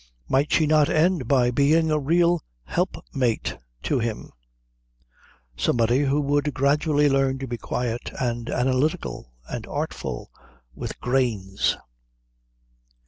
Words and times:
Might 0.27 0.51
she 0.53 0.65
not 0.65 0.89
end 0.89 1.27
by 1.27 1.51
being 1.51 1.91
a 1.91 1.99
real 1.99 2.41
helpmeet 2.63 3.59
to 3.83 3.99
him? 3.99 4.31
Somebody 5.55 5.99
who 6.05 6.19
would 6.21 6.55
gradually 6.55 7.07
learn 7.07 7.37
to 7.37 7.45
be 7.47 7.59
quiet 7.59 8.09
and 8.19 8.49
analytical 8.49 9.31
and 9.47 9.67
artful 9.67 10.31
with 10.73 10.99
grains? 11.01 11.77